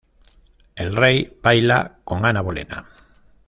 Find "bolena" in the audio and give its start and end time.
2.41-2.87